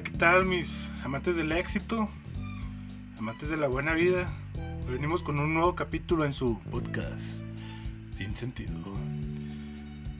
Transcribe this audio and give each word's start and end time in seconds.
Hola, 0.00 0.10
¿qué 0.10 0.18
tal 0.18 0.46
mis 0.46 0.88
amantes 1.04 1.36
del 1.36 1.52
éxito? 1.52 2.08
Amantes 3.18 3.50
de 3.50 3.58
la 3.58 3.68
buena 3.68 3.92
vida. 3.92 4.32
Venimos 4.90 5.20
con 5.20 5.38
un 5.38 5.52
nuevo 5.52 5.74
capítulo 5.74 6.24
en 6.24 6.32
su 6.32 6.58
podcast. 6.70 7.20
Sin 8.16 8.34
sentido. 8.34 8.72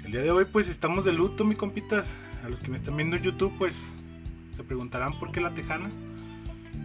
El 0.04 0.12
día 0.12 0.20
de 0.20 0.30
hoy 0.32 0.44
pues 0.44 0.68
estamos 0.68 1.06
de 1.06 1.14
luto, 1.14 1.46
mi 1.46 1.54
compitas. 1.54 2.06
A 2.44 2.50
los 2.50 2.60
que 2.60 2.68
me 2.68 2.76
están 2.76 2.94
viendo 2.94 3.16
en 3.16 3.22
YouTube 3.22 3.54
pues 3.56 3.74
se 4.54 4.62
preguntarán 4.64 5.18
por 5.18 5.32
qué 5.32 5.40
la 5.40 5.54
tejana. 5.54 5.88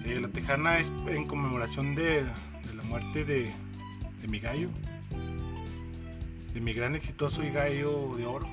Eh, 0.06 0.18
la 0.22 0.30
tejana 0.30 0.80
es 0.80 0.90
en 1.06 1.28
conmemoración 1.28 1.96
de, 1.96 2.24
de 2.24 2.76
la 2.78 2.84
muerte 2.84 3.26
de, 3.26 3.52
de 4.22 4.28
mi 4.30 4.40
gallo. 4.40 4.70
De 6.54 6.62
mi 6.62 6.72
gran 6.72 6.96
exitoso 6.96 7.44
y 7.44 7.50
gallo 7.50 8.14
de 8.16 8.26
oro. 8.26 8.48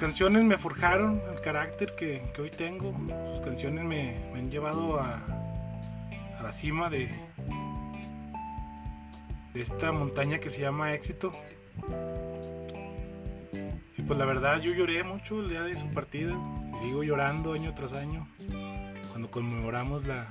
Canciones 0.00 0.42
me 0.44 0.56
forjaron 0.56 1.20
el 1.30 1.40
carácter 1.42 1.94
que, 1.94 2.22
que 2.34 2.40
hoy 2.40 2.48
tengo. 2.48 2.94
Sus 3.34 3.44
canciones 3.44 3.84
me, 3.84 4.16
me 4.32 4.38
han 4.38 4.50
llevado 4.50 4.98
a, 4.98 5.22
a, 6.38 6.42
la 6.42 6.52
cima 6.52 6.88
de, 6.88 7.10
de 9.52 9.60
esta 9.60 9.92
montaña 9.92 10.38
que 10.38 10.48
se 10.48 10.62
llama 10.62 10.94
éxito. 10.94 11.30
Y 13.98 14.00
pues 14.00 14.18
la 14.18 14.24
verdad 14.24 14.62
yo 14.62 14.72
lloré 14.72 15.04
mucho 15.04 15.40
el 15.40 15.50
día 15.50 15.64
de 15.64 15.74
su 15.74 15.86
partida. 15.88 16.34
Y 16.80 16.86
sigo 16.86 17.02
llorando 17.02 17.52
año 17.52 17.74
tras 17.74 17.92
año. 17.92 18.26
Cuando 19.10 19.30
conmemoramos 19.30 20.06
la, 20.06 20.26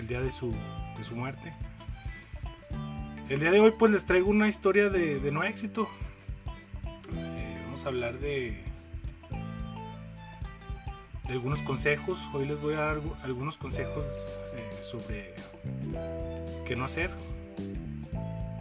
el 0.00 0.08
día 0.08 0.20
de 0.20 0.32
su, 0.32 0.50
de 0.50 1.04
su 1.04 1.14
muerte. 1.14 1.52
El 3.28 3.38
día 3.38 3.52
de 3.52 3.60
hoy 3.60 3.72
pues 3.78 3.92
les 3.92 4.04
traigo 4.04 4.30
una 4.30 4.48
historia 4.48 4.88
de 4.90 5.30
no 5.30 5.44
éxito 5.44 5.88
a 7.84 7.88
hablar 7.88 8.18
de, 8.18 8.62
algunos 11.28 11.62
consejos. 11.62 12.18
Hoy 12.32 12.46
les 12.46 12.60
voy 12.60 12.74
a 12.74 12.78
dar 12.78 13.00
algunos 13.24 13.56
consejos 13.56 14.04
eh, 14.54 14.84
sobre 14.84 15.34
qué 16.66 16.76
no 16.76 16.84
hacer 16.84 17.10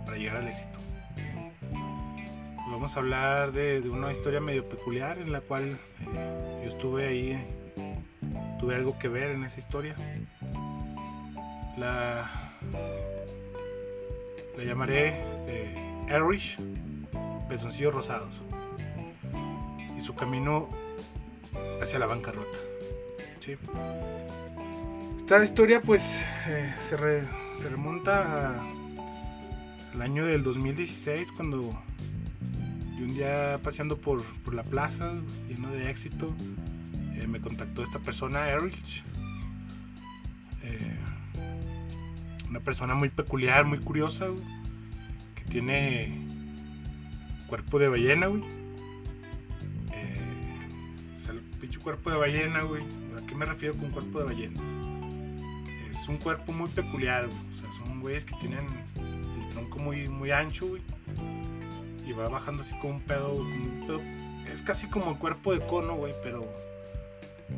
para 0.05 0.17
llegar 0.17 0.38
al 0.38 0.47
éxito. 0.47 0.80
Vamos 2.72 2.95
a 2.95 2.99
hablar 2.99 3.52
de, 3.52 3.81
de 3.81 3.89
una 3.89 4.11
historia 4.11 4.39
medio 4.39 4.67
peculiar 4.67 5.19
en 5.19 5.31
la 5.31 5.42
cual 5.42 5.77
eh, 5.99 6.61
yo 6.66 6.72
estuve 6.72 7.08
ahí, 7.08 7.45
tuve 8.59 8.75
algo 8.75 8.97
que 8.97 9.08
ver 9.08 9.31
en 9.31 9.44
esa 9.44 9.59
historia. 9.59 9.94
La, 11.77 12.55
la 14.58 14.64
llamaré 14.64 15.19
eh, 15.47 15.75
Erich 16.08 16.58
Pezoncillos 17.49 17.94
Rosados 17.94 18.51
su 20.12 20.17
camino 20.17 20.67
hacia 21.81 22.00
la 22.00 22.06
bancarrota. 22.06 22.58
Esta 25.20 25.44
historia 25.44 25.81
pues 25.81 26.22
eh, 26.48 26.73
se, 26.90 26.98
re, 26.98 27.23
se, 27.59 27.70
remonta 27.70 28.62
al 29.94 30.02
año 30.02 30.26
del 30.26 30.44
2016 30.44 31.28
cuando 31.36 31.62
yo 32.98 33.06
un 33.06 33.14
día 33.14 33.59
paseando 33.64 33.98
por, 33.98 34.22
por 34.44 34.54
la 34.54 34.64
plaza 34.64 35.14
lleno 35.48 35.72
de 35.72 35.89
éxito 35.89 36.34
eh, 37.16 37.26
me 37.28 37.39
contactó 37.39 37.84
esta 37.84 38.00
persona, 38.00 38.50
Erich. 38.50 39.04
Eh, 40.64 40.98
una 42.50 42.59
persona 42.59 42.94
muy 42.95 43.09
peculiar, 43.09 43.64
muy 43.66 43.80
curiosa, 43.80 44.28
que 45.36 45.44
tiene 45.45 46.28
cuerpo 47.48 47.80
de 47.80 47.88
ballena, 47.88 48.28
güey 48.28 48.61
cuerpo 51.81 52.12
de 52.12 52.17
ballena, 52.17 52.61
güey. 52.64 52.83
¿A 53.17 53.26
qué 53.26 53.36
me 53.36 53.45
refiero 53.45 53.76
con 53.76 53.92
cuerpo 53.92 54.20
de 54.20 54.26
ballena? 54.26 54.61
Es 55.89 56.08
un 56.08 56.17
cuerpo 56.17 56.52
muy 56.52 56.70
peculiar, 56.70 57.27
güey. 57.27 57.39
O 57.55 57.60
sea, 57.60 57.70
son 57.86 58.02
güeyes 58.02 58.26
que 58.26 58.36
tienen 58.36 58.66
el 58.95 59.49
tronco 59.49 59.80
muy, 59.80 60.08
muy 60.08 60.32
ancho, 60.32 60.67
güey. 60.67 60.82
Y 62.05 62.14
va 62.14 62.30
bajando 62.30 62.64
así 62.64 62.77
como 62.80 62.95
un 62.95 63.02
pedo, 63.02 63.36
como 63.36 63.45
un 63.45 63.83
pedo. 63.88 64.02
Es 64.54 64.61
casi 64.61 64.88
como 64.88 65.11
el 65.11 65.17
cuerpo 65.17 65.54
de 65.54 65.66
cono, 65.66 65.95
güey, 65.95 66.14
pero, 66.23 66.45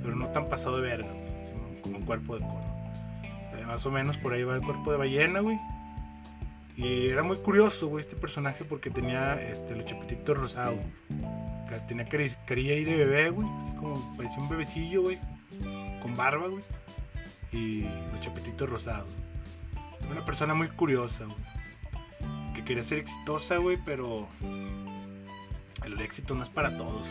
pero 0.02 0.16
no 0.16 0.28
tan 0.28 0.46
pasado 0.46 0.78
de 0.78 0.82
verga, 0.82 1.12
güey. 1.12 1.82
Como 1.82 1.98
un 1.98 2.04
cuerpo 2.04 2.36
de 2.36 2.42
cono. 2.42 2.92
Eh, 3.58 3.66
más 3.66 3.86
o 3.86 3.92
menos 3.92 4.18
por 4.18 4.34
ahí 4.34 4.44
va 4.44 4.56
el 4.56 4.62
cuerpo 4.62 4.92
de 4.92 4.98
ballena, 4.98 5.40
güey. 5.40 5.60
Y 6.76 7.08
era 7.08 7.22
muy 7.22 7.38
curioso, 7.38 7.88
güey, 7.88 8.04
este 8.04 8.16
personaje 8.16 8.66
porque 8.66 8.90
tenía 8.90 9.40
este, 9.42 9.76
los 9.76 9.86
chapetitos 9.86 10.36
rosados 10.36 10.80
tenía 11.88 12.06
carilla 12.06 12.74
ahí 12.74 12.84
de 12.84 12.96
bebé, 12.96 13.30
güey. 13.30 13.48
Así 13.48 13.76
como 13.76 14.18
parecía 14.18 14.40
un 14.40 14.50
bebecillo, 14.50 15.02
güey. 15.04 15.20
Con 16.02 16.16
barba, 16.16 16.48
güey. 16.48 16.64
Y 17.52 17.82
los 17.82 18.22
chapetitos 18.22 18.70
rosados. 18.70 19.10
Una 20.10 20.26
persona 20.26 20.54
muy 20.54 20.68
curiosa, 20.70 21.26
güey. 21.26 22.54
Que 22.56 22.64
quería 22.64 22.84
ser 22.84 23.00
exitosa, 23.00 23.58
güey, 23.58 23.78
pero 23.86 24.28
el 25.86 26.00
éxito 26.02 26.36
no 26.36 26.44
es 26.44 26.50
para 26.50 26.78
todos. 26.78 27.08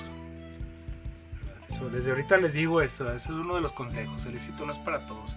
desde 1.93 2.11
ahorita 2.11 2.37
les 2.37 2.55
digo 2.55 2.81
eso, 2.81 3.13
eso 3.13 3.33
es 3.33 3.39
uno 3.41 3.57
de 3.57 3.61
los 3.61 3.73
consejos. 3.73 4.25
El 4.27 4.37
éxito 4.37 4.65
no 4.65 4.73
es 4.73 4.79
para 4.79 5.07
todos. 5.07 5.35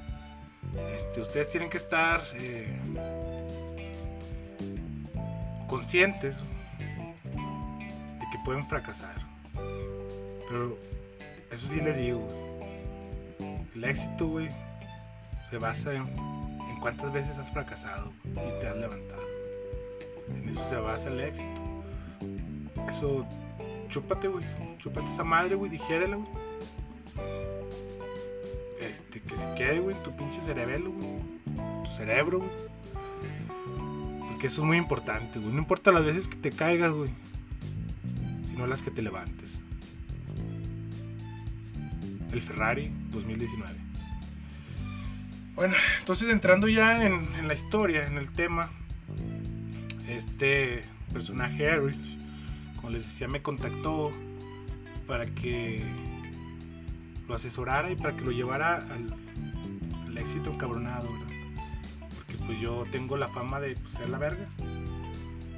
Este, 0.95 1.21
ustedes 1.21 1.49
tienen 1.51 1.69
que 1.69 1.77
estar 1.77 2.23
eh, 2.35 2.79
conscientes 5.67 6.37
pueden 8.45 8.66
fracasar. 8.67 9.16
Pero 10.47 10.78
eso 11.51 11.67
sí 11.67 11.81
les 11.81 11.97
digo, 11.97 12.25
el 13.73 13.83
éxito, 13.83 14.28
güey, 14.28 14.47
se 15.50 15.57
basa 15.57 15.94
en, 15.94 16.07
cuántas 16.79 17.11
veces 17.11 17.35
has 17.39 17.51
fracasado 17.51 18.11
y 18.23 18.61
te 18.61 18.67
has 18.67 18.78
levantado. 18.78 19.22
En 20.29 20.50
eso 20.50 20.63
se 20.69 20.75
basa 20.75 21.09
el 21.09 21.19
éxito. 21.19 21.61
Eso, 22.88 23.25
chúpate, 23.89 24.28
güey, 24.28 24.45
chúpate 24.78 25.11
esa 25.11 25.23
madre, 25.23 25.55
güey, 25.55 25.72
dijérela, 25.72 26.17
güey. 26.17 26.29
Este, 28.79 29.19
que 29.22 29.35
se 29.35 29.51
quede, 29.55 29.79
güey, 29.79 29.95
tu 30.03 30.16
pinche 30.16 30.39
cerebelo. 30.41 30.91
Tu 31.84 31.91
cerebro. 31.91 32.44
Porque 34.29 34.47
eso 34.47 34.61
es 34.61 34.67
muy 34.67 34.78
importante, 34.78 35.39
güey. 35.39 35.51
No 35.51 35.59
importa 35.59 35.91
las 35.91 36.05
veces 36.05 36.28
que 36.28 36.35
te 36.35 36.51
caigas, 36.51 36.94
güey 36.94 37.09
no 38.55 38.67
las 38.67 38.81
que 38.81 38.91
te 38.91 39.01
levantes. 39.01 39.59
El 42.31 42.41
Ferrari 42.41 42.91
2019. 43.11 43.85
Bueno, 45.55 45.73
entonces 45.99 46.29
entrando 46.29 46.67
ya 46.67 47.05
en, 47.05 47.47
la 47.47 47.53
historia, 47.53 48.05
en 48.05 48.17
el 48.17 48.29
tema, 48.29 48.69
este 50.09 50.81
personaje 51.13 51.63
Erich, 51.63 51.95
como 52.75 52.89
les 52.89 53.05
decía, 53.05 53.29
me 53.29 53.41
contactó 53.41 54.11
para 55.07 55.25
que 55.27 55.81
lo 57.29 57.35
asesorara 57.35 57.89
y 57.89 57.95
para 57.95 58.17
que 58.17 58.25
lo 58.25 58.31
llevara 58.31 58.77
al, 58.77 60.17
éxito 60.17 60.51
encabronado, 60.51 61.09
Porque 62.16 62.33
pues 62.45 62.59
yo 62.59 62.85
tengo 62.91 63.17
la 63.17 63.27
fama 63.27 63.59
de 63.59 63.75
pues, 63.75 63.93
ser 63.93 64.09
la 64.09 64.17
verga, 64.17 64.47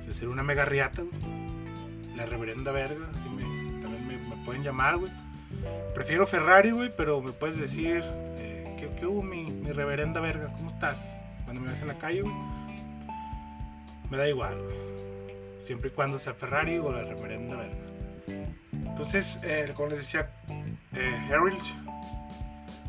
de 0.05 0.13
ser 0.13 0.29
una 0.29 0.43
mega 0.43 0.65
riata, 0.65 1.03
la 2.17 2.25
reverenda 2.25 2.71
verga, 2.71 3.07
así 3.15 3.29
me, 3.29 3.43
también 3.81 4.07
me, 4.07 4.45
pueden 4.45 4.63
llamar, 4.63 4.97
güey. 4.97 5.11
Prefiero 5.93 6.27
Ferrari, 6.27 6.71
güey, 6.71 6.91
pero 6.95 7.21
me 7.21 7.31
puedes 7.31 7.57
decir, 7.57 8.03
eh, 8.37 8.75
¿qué, 8.99 9.05
hubo, 9.05 9.23
mi, 9.23 9.45
reverenda 9.71 10.19
verga? 10.19 10.51
¿Cómo 10.57 10.71
estás? 10.71 11.15
Cuando 11.45 11.61
me 11.61 11.69
ves 11.69 11.81
en 11.81 11.87
la 11.87 11.97
calle, 11.97 12.21
güey. 12.21 12.33
Me 14.09 14.17
da 14.17 14.27
igual, 14.27 14.57
güey. 14.61 14.75
Siempre 15.65 15.89
y 15.89 15.91
cuando 15.91 16.17
sea 16.17 16.33
Ferrari 16.33 16.77
o 16.79 16.91
la 16.91 17.03
reverenda 17.03 17.55
verga. 17.55 17.77
Entonces, 18.71 19.39
eh, 19.43 19.71
como 19.75 19.89
les 19.89 19.99
decía, 19.99 20.31
eh, 20.93 21.29
Harrich, 21.31 21.75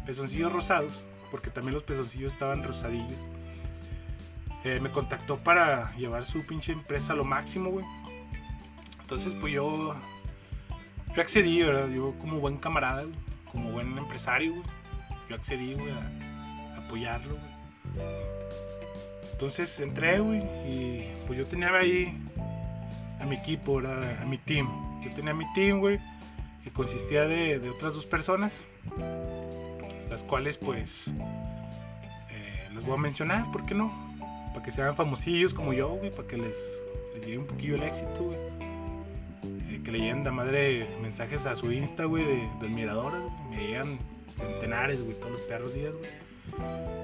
pezoncillos 0.06 0.52
rosados, 0.52 1.04
porque 1.30 1.50
también 1.50 1.74
los 1.74 1.84
pezoncillos 1.84 2.32
estaban 2.32 2.64
rosadillos. 2.64 3.18
Eh, 4.64 4.80
me 4.80 4.90
contactó 4.90 5.36
para 5.36 5.94
llevar 5.96 6.24
su 6.24 6.44
pinche 6.44 6.72
empresa 6.72 7.12
a 7.12 7.16
lo 7.16 7.24
máximo, 7.24 7.70
güey. 7.70 7.84
Entonces, 9.08 9.32
pues 9.40 9.54
yo, 9.54 9.94
yo 11.16 11.22
accedí, 11.22 11.62
¿verdad? 11.62 11.88
Yo 11.88 12.14
como 12.20 12.40
buen 12.40 12.58
camarada, 12.58 13.06
como 13.50 13.70
buen 13.72 13.96
empresario, 13.96 14.52
yo 15.30 15.34
accedí, 15.34 15.74
a, 15.88 16.76
apoyarlo, 16.84 17.38
Entonces 19.32 19.80
entré, 19.80 20.20
güey, 20.20 20.42
y 20.68 21.10
pues 21.26 21.38
yo 21.38 21.46
tenía 21.46 21.74
ahí 21.74 22.14
a 23.18 23.24
mi 23.24 23.36
equipo, 23.36 23.76
¿verdad? 23.76 24.20
A 24.20 24.26
mi 24.26 24.36
team. 24.36 24.68
Yo 25.02 25.10
tenía 25.14 25.32
mi 25.32 25.50
team, 25.54 25.80
güey, 25.80 25.98
que 26.62 26.70
consistía 26.70 27.22
de, 27.22 27.66
otras 27.70 27.94
dos 27.94 28.04
personas, 28.04 28.52
las 30.10 30.22
cuales, 30.22 30.58
pues, 30.58 31.08
eh, 32.28 32.68
les 32.74 32.84
voy 32.84 32.98
a 32.98 33.00
mencionar, 33.00 33.50
¿por 33.52 33.64
qué 33.64 33.74
no? 33.74 33.90
Para 34.52 34.62
que 34.62 34.70
se 34.70 34.82
hagan 34.82 34.96
famosillos 34.96 35.54
como 35.54 35.72
yo, 35.72 35.88
güey, 35.94 36.10
para 36.10 36.28
que 36.28 36.36
les, 36.36 36.58
les 37.14 37.38
un 37.38 37.46
poquillo 37.46 37.76
el 37.76 37.84
éxito, 37.84 38.24
güey 38.24 38.57
que 39.88 39.92
le 39.92 40.00
llegan 40.00 40.34
madre 40.34 40.86
mensajes 41.00 41.46
a 41.46 41.56
su 41.56 41.72
Insta, 41.72 42.04
güey, 42.04 42.22
de, 42.22 42.50
de 42.60 42.66
admiradoras, 42.66 43.22
güey. 43.22 43.56
Me 43.56 43.66
llegan 43.68 43.98
centenares, 44.36 45.02
güey, 45.02 45.18
todos 45.18 45.32
los 45.32 45.40
perros 45.42 45.72
días, 45.72 45.94
güey. 45.94 46.10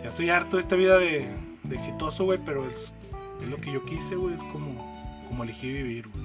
Ya 0.03 0.11
estoy 0.11 0.29
harto 0.29 0.57
de 0.57 0.63
esta 0.63 0.77
vida 0.77 0.99
de, 0.99 1.27
de 1.63 1.77
exitoso, 1.77 2.25
güey, 2.25 2.39
pero 2.45 2.69
es, 2.69 2.93
es 3.41 3.49
lo 3.49 3.57
que 3.57 3.73
yo 3.73 3.87
quise, 3.87 4.17
güey, 4.17 4.35
es 4.35 4.43
como, 4.53 5.25
como 5.29 5.45
elegí 5.45 5.73
vivir, 5.73 6.09
güey. 6.09 6.25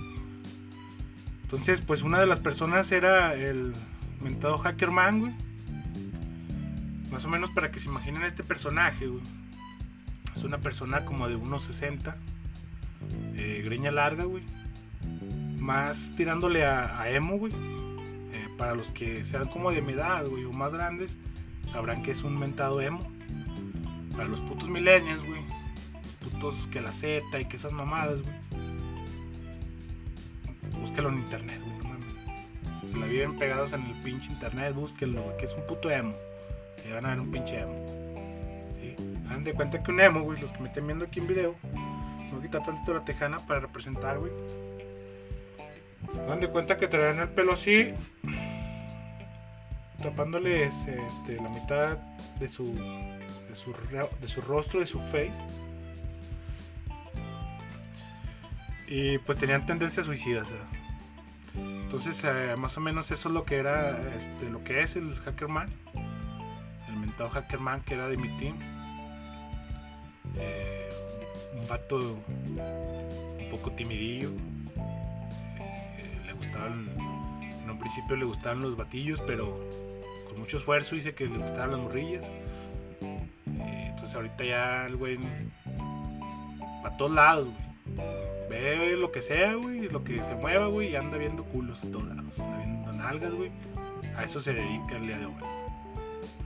Entonces, 1.44 1.80
pues 1.80 2.02
una 2.02 2.20
de 2.20 2.26
las 2.26 2.42
personas 2.42 2.92
era 2.92 3.36
el 3.36 3.72
mentado 4.20 4.58
Hackerman, 4.58 5.20
güey. 5.22 5.34
Más 7.10 7.24
o 7.24 7.30
menos 7.30 7.52
para 7.52 7.72
que 7.72 7.80
se 7.80 7.88
imaginen 7.88 8.24
este 8.24 8.44
personaje, 8.44 9.08
güey. 9.08 9.24
Es 10.36 10.44
una 10.44 10.58
persona 10.58 11.06
como 11.06 11.30
de 11.30 11.38
unos 11.38 11.64
60, 11.64 12.18
eh, 13.38 13.62
greña 13.64 13.92
larga, 13.92 14.26
güey. 14.26 14.44
Más 15.70 16.12
tirándole 16.18 16.66
a, 16.66 17.12
emo, 17.12 17.38
güey. 17.38 17.54
Eh, 17.54 18.48
para 18.58 18.74
los 18.74 18.88
que 18.88 19.24
sean 19.24 19.48
como 19.50 19.72
de 19.72 19.84
mi 19.84 19.94
edad, 19.94 20.26
güey, 20.26 20.44
o 20.46 20.52
más 20.52 20.74
grandes, 20.74 21.16
sabrán 21.72 22.02
que 22.02 22.10
es 22.10 22.24
un 22.24 22.40
mentado 22.40 22.82
emo. 22.82 23.08
Para 24.14 24.28
los 24.28 24.40
putos 24.40 24.68
millennials, 24.68 25.24
güey. 25.28 25.44
Putos 26.22 26.56
que 26.72 26.82
la 26.82 26.92
Z 26.92 27.40
y 27.40 27.46
que 27.46 27.58
esas 27.58 27.72
mamadas, 27.72 28.20
güey. 28.24 28.36
Búsquelo 30.82 31.10
en 31.10 31.20
internet, 31.20 31.62
güey. 31.64 32.92
Se 32.92 32.98
la 32.98 33.06
viven 33.06 33.38
pegados 33.38 33.72
en 33.74 33.86
el 33.86 33.94
pinche 34.02 34.32
internet, 34.32 34.74
búsquenlo, 34.74 35.22
güey, 35.22 35.38
que 35.38 35.46
es 35.46 35.54
un 35.54 35.68
puto 35.68 35.92
emo. 35.92 36.16
Y 36.84 36.92
van 36.92 37.06
a 37.06 37.10
ver 37.10 37.20
un 37.20 37.30
pinche 37.30 37.60
emo. 37.60 37.76
¿sí? 38.82 38.96
Hagan 39.28 39.44
de 39.44 39.54
cuenta 39.54 39.78
que 39.78 39.92
un 39.92 40.00
emo, 40.00 40.24
güey, 40.24 40.42
los 40.42 40.52
que 40.52 40.62
me 40.62 40.70
estén 40.70 40.88
viendo 40.88 41.06
aquí 41.06 41.20
en 41.20 41.28
video, 41.28 41.56
voy 41.62 42.48
a 42.48 42.50
tantito 42.50 42.92
la 42.92 43.06
tejana 43.06 43.38
para 43.38 43.60
representar, 43.60 44.18
güey. 44.18 44.32
Hagan 46.18 46.40
de 46.40 46.50
cuenta 46.50 46.78
que 46.78 46.88
traen 46.88 47.20
el 47.20 47.30
pelo 47.30 47.54
así, 47.54 47.94
tapándoles 50.02 50.74
este, 50.88 51.36
la 51.36 51.50
mitad 51.50 51.98
de 52.40 52.48
su, 52.48 52.74
de 52.74 53.56
su, 53.56 53.74
de 54.22 54.28
su 54.28 54.42
rostro, 54.42 54.80
de 54.80 54.88
su 54.88 55.00
face. 55.00 55.32
Y 58.88 59.20
pues 59.20 59.38
tenían 59.38 59.66
tendencias 59.66 60.06
suicidas. 60.06 60.48
Entonces, 61.56 62.24
eh, 62.24 62.56
más 62.58 62.78
o 62.78 62.82
menos 62.82 63.12
eso 63.12 63.30
es 63.30 63.34
lo 63.34 63.46
que 63.46 63.58
era, 63.58 64.00
este, 64.16 64.50
lo 64.50 64.64
que 64.64 64.82
es 64.82 64.96
el 64.96 65.16
Hackerman. 65.16 65.68
El 66.88 66.96
mentado 66.98 67.30
Hackerman 67.30 67.82
que 67.82 67.96
era 67.96 68.08
de 68.08 68.18
mi 68.18 68.30
team. 68.38 68.58
Eh, 70.38 70.90
un 71.54 71.68
vato 71.68 71.98
un 71.98 73.48
poco 73.52 73.72
timidillo. 73.72 74.30
En 76.68 77.70
un 77.70 77.80
principio 77.80 78.16
le 78.16 78.26
gustaban 78.26 78.62
los 78.62 78.76
batillos, 78.76 79.22
pero 79.26 79.60
con 80.28 80.40
mucho 80.40 80.58
esfuerzo 80.58 80.96
dice 80.96 81.14
que 81.14 81.26
le 81.26 81.38
gustaban 81.38 81.72
las 81.72 81.80
morrillas. 81.80 82.26
Eh, 83.02 83.88
entonces 83.90 84.16
ahorita 84.16 84.44
ya 84.44 84.86
el 84.86 84.96
güey 84.96 85.18
para 86.82 86.98
todos 86.98 87.12
lados, 87.12 87.46
güey. 87.46 87.70
Ve 88.50 88.96
lo 88.98 89.12
que 89.12 89.22
sea, 89.22 89.54
güey, 89.56 89.90
lo 89.90 90.04
que 90.04 90.24
se 90.24 90.36
mueva, 90.36 90.68
güey, 90.68 90.90
y 90.92 90.96
anda 90.96 91.18
viendo 91.18 91.44
culos 91.44 91.84
en 91.84 91.92
todos 91.92 92.08
lados. 92.08 92.40
Anda 92.40 92.58
viendo 92.58 92.92
nalgas, 92.94 93.34
güey. 93.34 93.52
A 94.18 94.24
eso 94.24 94.42
se 94.42 94.54
dedica 94.54 94.98
el 94.98 95.08
día 95.08 95.18
de 95.18 95.26
hoy. 95.26 95.34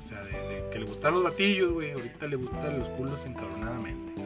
O 0.03 0.09
sea, 0.09 0.21
de, 0.21 0.69
que 0.71 0.79
le 0.79 0.85
gustan 0.85 1.13
los 1.13 1.23
batillos, 1.23 1.71
güey. 1.71 1.91
Ahorita 1.91 2.27
le 2.27 2.35
gustan 2.35 2.79
los 2.79 2.87
culos 2.89 3.25
encabronadamente. 3.25 4.21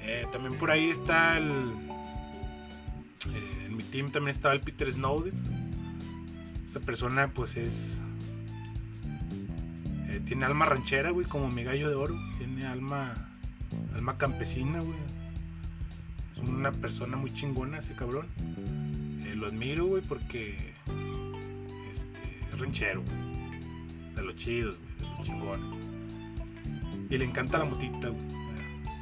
Eh, 0.00 0.24
también 0.32 0.58
por 0.58 0.70
ahí 0.70 0.90
está 0.90 1.38
el. 1.38 1.72
Team 3.96 4.10
también 4.10 4.36
estaba 4.36 4.52
el 4.52 4.60
Peter 4.60 4.92
Snowden. 4.92 5.32
Esta 6.66 6.80
persona, 6.80 7.28
pues 7.28 7.56
es. 7.56 7.98
eh, 10.08 10.20
tiene 10.26 10.44
alma 10.44 10.66
ranchera, 10.66 11.10
güey, 11.10 11.24
como 11.26 11.48
mi 11.48 11.64
gallo 11.64 11.88
de 11.88 11.94
oro. 11.94 12.14
Tiene 12.36 12.66
alma. 12.66 13.14
Alma 13.94 14.18
campesina, 14.18 14.80
güey. 14.80 14.98
Es 16.32 16.46
una 16.46 16.72
persona 16.72 17.16
muy 17.16 17.32
chingona 17.32 17.78
ese 17.78 17.94
cabrón. 17.94 18.26
Eh, 19.24 19.34
lo 19.34 19.46
admiro, 19.46 19.86
güey, 19.86 20.02
porque. 20.02 20.74
Este, 21.90 22.52
es 22.52 22.58
ranchero. 22.58 23.02
De 24.14 24.22
los 24.22 24.36
chidos, 24.36 24.78
güey, 24.78 24.94
de 24.98 25.16
los 25.16 25.26
chingones. 25.26 25.84
Y 27.08 27.16
le 27.16 27.24
encanta 27.24 27.56
la 27.58 27.64
motita, 27.64 28.08
güey. 28.08 28.26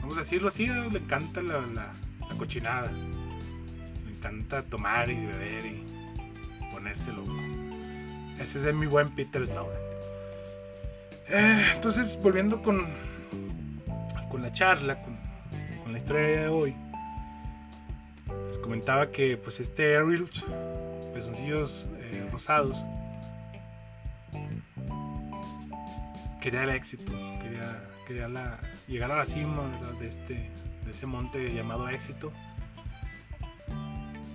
Vamos 0.02 0.19
a 0.19 0.20
decirlo 0.20 0.49
así, 0.49 0.67
le 0.67 0.99
encanta 0.99 1.43
la 1.43 1.93
cochinada. 2.38 2.93
Encanta 4.25 4.62
tomar 4.62 5.11
y 5.11 5.26
beber 5.26 5.67
y 5.67 5.85
ponerse 6.73 7.12
loco. 7.12 7.37
Ese 8.41 8.67
es 8.67 8.75
mi 8.75 8.87
buen 8.87 9.15
Peter 9.15 9.47
Snowden. 9.47 9.79
Eh, 11.29 11.73
entonces, 11.75 12.19
volviendo 12.23 12.62
con, 12.62 12.87
con 14.31 14.41
la 14.41 14.50
charla, 14.55 15.03
con, 15.03 15.19
la 15.93 15.99
historia 15.99 16.23
de 16.23 16.49
hoy, 16.49 16.75
les 18.49 18.56
comentaba 18.61 19.11
que 19.11 19.37
pues 19.37 19.61
este 19.61 19.94
Ariel, 19.94 20.27
pezoncillos 21.12 21.87
eh, 21.99 22.27
rosados, 22.32 22.79
quería 26.41 26.62
el 26.62 26.70
éxito, 26.70 27.12
quería, 27.43 27.91
quería 28.09 28.29
la, 28.29 28.59
llegar 28.88 29.12
a 29.12 29.17
la 29.17 29.27
cima 29.27 29.65
de, 30.00 30.09
este, 30.09 30.50
de 30.82 30.91
ese 30.91 31.05
monte 31.05 31.53
llamado 31.53 31.91
éxito, 31.91 32.32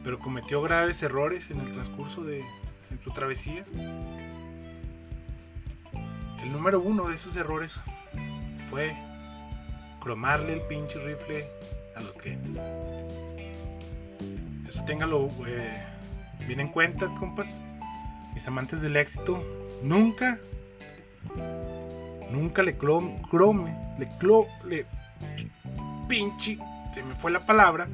pero 0.04 0.20
cometió 0.20 0.62
graves 0.62 1.02
errores 1.04 1.50
en 1.52 1.60
el 1.60 1.74
transcurso 1.74 2.24
de 2.24 2.44
su 3.04 3.12
travesía. 3.12 3.66
El 6.42 6.52
número 6.52 6.80
uno 6.82 7.08
de 7.10 7.16
esos 7.16 7.36
errores 7.36 7.74
fue 8.70 8.96
cromarle 10.02 10.54
el 10.54 10.62
pinche 10.62 10.98
rifle 11.04 11.48
a 11.96 12.02
los 12.02 12.14
clientes. 12.14 12.62
Eso 14.68 14.84
téngalo 14.86 15.28
eh, 15.48 15.84
bien 16.48 16.60
en 16.62 16.70
cuenta, 16.70 17.08
compas. 17.20 17.50
Mis 18.34 18.48
amantes 18.48 18.82
del 18.82 18.96
éxito. 18.96 19.44
Nunca, 19.84 20.40
nunca 22.32 22.64
le 22.64 22.78
clom- 22.78 23.20
crome, 23.30 23.76
le 23.98 24.08
clo, 24.18 24.46
le 24.66 24.86
pinche, 26.08 26.58
se 26.94 27.04
me 27.04 27.16
fue 27.16 27.32
la 27.32 27.40
palabra. 27.40 27.88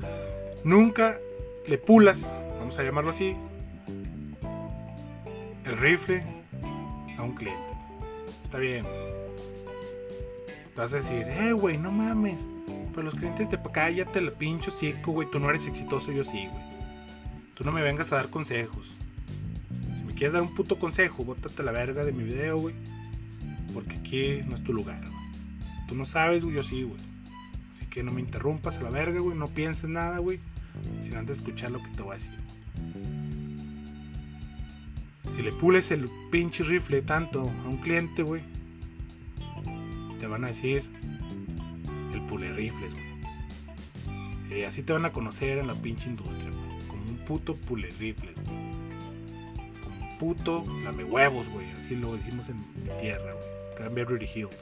Nunca 0.63 1.17
le 1.67 1.77
pulas, 1.77 2.34
vamos 2.60 2.77
a 2.79 2.84
llamarlo 2.84 3.12
así, 3.12 3.36
el 5.65 5.77
rifle 5.77 6.24
a 7.17 7.24
un 7.24 7.34
cliente. 7.36 7.62
Está 8.43 8.57
bien. 8.57 8.86
Vas 10.75 10.93
a 10.93 10.98
decir, 10.98 11.25
eh, 11.27 11.53
güey, 11.53 11.77
no 11.77 11.91
mames. 11.91 12.38
Pero 12.91 13.03
los 13.03 13.15
clientes 13.15 13.50
de 13.50 13.60
cállate 13.72 14.19
el 14.19 14.31
pincho 14.31 14.72
cico, 14.72 15.12
güey. 15.12 15.29
Tú 15.29 15.39
no 15.39 15.50
eres 15.50 15.67
exitoso, 15.67 16.12
yo 16.12 16.24
sí, 16.24 16.48
güey. 16.48 16.63
Tú 17.55 17.63
no 17.63 17.72
me 17.72 17.81
vengas 17.81 18.12
a 18.12 18.17
dar 18.17 18.29
consejos. 18.29 18.88
Si 19.98 20.03
me 20.03 20.13
quieres 20.13 20.34
dar 20.34 20.41
un 20.41 20.53
puto 20.53 20.77
consejo, 20.77 21.24
bótate 21.24 21.63
la 21.63 21.72
verga 21.72 22.03
de 22.03 22.12
mi 22.12 22.24
video, 22.24 22.57
güey. 22.57 22.75
Porque 23.74 23.95
aquí 23.95 24.41
no 24.48 24.55
es 24.55 24.63
tu 24.63 24.74
lugar, 24.74 25.01
güey. 25.01 25.13
Tú 25.88 25.95
no 25.95 26.05
sabes, 26.05 26.43
güey, 26.43 26.55
yo 26.55 26.63
sí, 26.63 26.84
güey. 26.84 27.00
Así 27.72 27.86
que 27.88 28.03
no 28.03 28.12
me 28.12 28.22
interrumpas 28.22 28.77
a 28.77 28.84
la 28.84 28.89
verga, 28.89 29.19
güey. 29.19 29.38
No 29.38 29.48
pienses 29.48 29.89
nada, 29.89 30.19
güey. 30.19 30.39
Sin 31.01 31.15
antes 31.15 31.38
escuchar 31.38 31.72
lo 31.72 31.82
que 31.82 31.89
te 31.89 32.01
voy 32.01 32.12
a 32.12 32.17
decir. 32.17 32.34
Si 35.36 35.41
le 35.41 35.51
pules 35.51 35.91
el 35.91 36.10
pinche 36.32 36.63
rifle 36.63 37.01
tanto 37.01 37.41
a 37.41 37.67
un 37.67 37.77
cliente, 37.77 38.24
güey, 38.24 38.41
te 40.20 40.27
van 40.27 40.46
a 40.46 40.48
decir 40.48 40.84
el 42.13 42.22
pule 42.22 42.53
rifles, 42.53 42.91
así 44.67 44.84
te 44.84 44.94
van 44.94 45.05
a 45.05 45.12
conocer 45.12 45.58
en 45.58 45.67
la 45.67 45.75
pinche 45.75 46.10
industria. 46.10 46.51
Como 46.88 47.03
un 47.10 47.17
puto 47.25 47.55
pule 47.55 47.89
rifles. 48.00 48.36
Como 49.84 50.10
un 50.10 50.17
puto 50.17 50.63
lame 50.84 51.03
huevos, 51.03 51.50
güey. 51.50 51.70
Así 51.72 51.96
lo 51.96 52.15
decimos 52.15 52.48
en 52.50 52.63
tierra, 53.00 53.34
güey. 53.34 53.55
Beverly 53.94 54.29
Hills. 54.34 54.55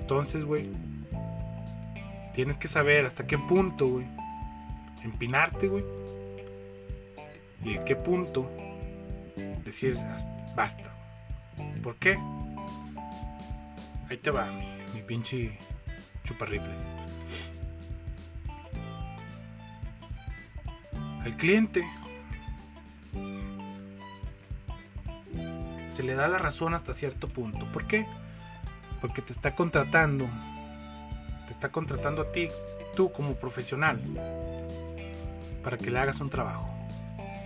Entonces, 0.00 0.44
güey, 0.44 0.70
tienes 2.34 2.56
que 2.56 2.68
saber 2.68 3.04
hasta 3.04 3.26
qué 3.26 3.36
punto, 3.36 3.86
güey, 3.86 4.06
empinarte, 5.04 5.68
güey. 5.68 5.84
Y 7.64 7.74
en 7.76 7.84
qué 7.84 7.94
punto 7.96 8.50
decir 9.64 9.98
"Haz- 9.98 10.54
basta. 10.54 10.92
¿Por 11.82 11.96
qué? 11.96 12.18
Ahí 14.08 14.16
te 14.16 14.30
va 14.30 14.46
mi, 14.46 14.66
mi 14.94 15.02
pinche 15.02 15.58
chuparrifles. 16.24 16.82
Al 21.22 21.36
cliente 21.36 21.84
se 25.94 26.02
le 26.02 26.14
da 26.14 26.28
la 26.28 26.38
razón 26.38 26.74
hasta 26.74 26.94
cierto 26.94 27.28
punto. 27.28 27.66
¿Por 27.72 27.86
qué? 27.86 28.06
Porque 29.00 29.20
te 29.22 29.32
está 29.32 29.54
contratando. 29.54 30.26
Te 31.46 31.52
está 31.52 31.70
contratando 31.70 32.22
a 32.22 32.32
ti, 32.32 32.48
tú 32.96 33.12
como 33.12 33.34
profesional. 33.34 34.00
Para 35.62 35.76
que 35.76 35.90
le 35.90 35.98
hagas 35.98 36.20
un 36.20 36.30
trabajo. 36.30 36.68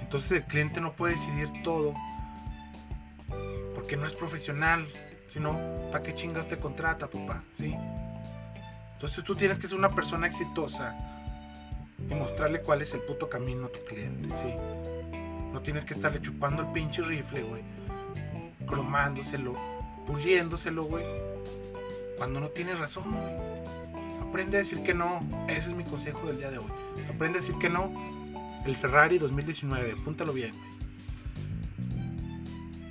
Entonces 0.01 0.33
el 0.33 0.45
cliente 0.45 0.81
no 0.81 0.93
puede 0.93 1.15
decidir 1.15 1.51
todo 1.63 1.95
porque 3.75 3.97
no 3.97 4.07
es 4.07 4.15
profesional, 4.15 4.87
sino 5.33 5.59
¿para 5.91 6.03
qué 6.03 6.15
chingas 6.15 6.49
te 6.49 6.57
contrata, 6.57 7.09
papá? 7.09 7.43
¿Sí? 7.55 7.75
Entonces 8.95 9.25
tú 9.25 9.35
tienes 9.35 9.59
que 9.59 9.67
ser 9.67 9.77
una 9.77 9.91
persona 9.91 10.27
exitosa 10.27 10.97
y 12.09 12.15
mostrarle 12.15 12.61
cuál 12.61 12.83
es 12.83 12.95
el 12.95 13.01
puto 13.01 13.29
camino 13.29 13.67
a 13.67 13.69
tu 13.69 13.81
cliente, 13.85 14.29
¿sí? 14.39 14.55
No 15.53 15.61
tienes 15.61 15.85
que 15.85 15.95
estarle 15.95 16.21
chupando 16.21 16.63
el 16.63 16.69
pinche 16.69 17.03
rifle, 17.03 17.43
güey. 17.43 17.63
Cromándoselo, 18.67 19.55
puliéndoselo, 20.07 20.85
güey. 20.85 21.05
Cuando 22.17 22.41
no 22.41 22.49
tienes 22.49 22.79
razón, 22.79 23.05
güey. 23.11 23.84
Aprende 24.35 24.57
a 24.57 24.61
decir 24.63 24.83
que 24.83 24.95
no. 24.95 25.25
Ese 25.47 25.71
es 25.71 25.77
mi 25.77 25.85
consejo 25.85 26.27
del 26.27 26.39
día 26.39 26.51
de 26.51 26.59
hoy. 26.59 26.67
Aprende 27.09 27.39
a 27.39 27.41
decir 27.41 27.55
que 27.61 27.71
no. 27.71 27.93
El 28.67 28.75
Ferrari 28.75 29.17
2019, 29.19 29.93
apúntalo 29.93 30.33
bien. 30.33 30.51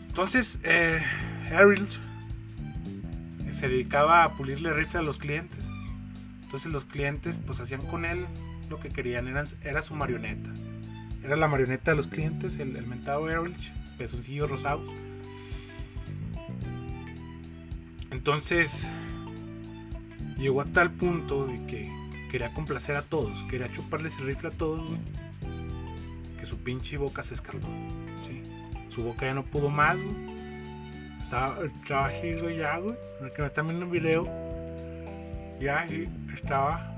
Entonces, 0.08 0.58
eh, 0.64 1.04
se 3.52 3.68
dedicaba 3.68 4.24
a 4.24 4.38
pulirle 4.38 4.72
rifle 4.72 5.00
a 5.00 5.02
los 5.02 5.18
clientes. 5.18 5.60
Entonces 6.44 6.72
los 6.72 6.86
clientes 6.86 7.36
pues 7.46 7.60
hacían 7.60 7.82
con 7.88 8.06
él 8.06 8.26
lo 8.70 8.80
que 8.80 8.88
querían, 8.88 9.28
era, 9.28 9.44
era 9.66 9.82
su 9.82 9.96
marioneta. 9.96 10.50
Era 11.26 11.36
la 11.36 11.50
marioneta 11.50 11.92
de 11.92 11.98
los 11.98 12.08
clientes, 12.08 12.58
el, 12.58 12.88
mentado 12.88 13.30
Erlich, 13.30 13.74
pezoncillos 13.98 14.50
rosados. 14.50 14.90
Entonces 18.12 18.88
llegó 20.38 20.62
a 20.62 20.66
tal 20.66 20.92
punto 20.92 21.48
de 21.48 21.66
que 21.66 21.92
quería 22.32 22.54
complacer 22.54 22.96
a 22.96 23.02
todos, 23.02 23.32
quería 23.50 23.72
chuparles 23.72 24.18
el 24.20 24.28
rifle 24.28 24.50
a 24.50 24.52
todos, 24.52 24.90
que 26.40 26.46
su 26.46 26.58
pinche 26.58 26.98
boca 26.98 27.24
se 27.24 27.36
escaldó. 27.36 27.68
Su 28.90 29.04
boca 29.04 29.26
ya 29.26 29.34
no 29.34 29.44
pudo 29.44 29.70
más, 29.70 29.98
Estaba, 31.24 31.66
estaba 31.66 32.06
así, 32.08 32.36
ya, 32.58 32.78
güey. 32.78 32.96
El 33.22 33.34
que 33.34 33.42
me 33.42 33.48
están 33.48 33.66
viendo 33.66 33.86
el 33.86 33.92
video, 33.92 34.28
ya 35.60 35.88
estaba. 36.36 36.96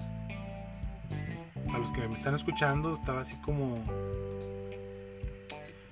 A 1.74 1.78
los 1.78 1.90
que 1.92 2.06
me 2.06 2.16
están 2.16 2.36
escuchando, 2.36 2.96
estaba 2.96 3.22
así 3.22 3.36
como. 3.46 3.82